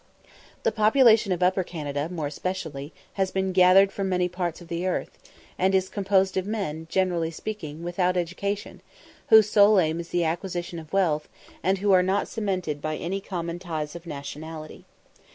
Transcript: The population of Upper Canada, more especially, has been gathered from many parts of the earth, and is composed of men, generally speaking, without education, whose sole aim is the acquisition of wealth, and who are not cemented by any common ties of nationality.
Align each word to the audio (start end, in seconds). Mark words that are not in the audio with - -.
The 0.63 0.71
population 0.71 1.31
of 1.31 1.43
Upper 1.43 1.63
Canada, 1.63 2.09
more 2.09 2.25
especially, 2.25 2.91
has 3.21 3.29
been 3.29 3.51
gathered 3.51 3.91
from 3.91 4.09
many 4.09 4.27
parts 4.27 4.59
of 4.59 4.67
the 4.67 4.87
earth, 4.87 5.19
and 5.59 5.75
is 5.75 5.89
composed 5.89 6.37
of 6.37 6.47
men, 6.47 6.87
generally 6.89 7.29
speaking, 7.29 7.83
without 7.83 8.17
education, 8.17 8.81
whose 9.27 9.47
sole 9.47 9.79
aim 9.79 9.99
is 9.99 10.09
the 10.09 10.23
acquisition 10.23 10.79
of 10.79 10.91
wealth, 10.91 11.29
and 11.61 11.77
who 11.77 11.91
are 11.91 12.01
not 12.01 12.27
cemented 12.27 12.81
by 12.81 12.95
any 12.97 13.21
common 13.21 13.59
ties 13.59 13.95
of 13.95 14.07
nationality. 14.07 14.85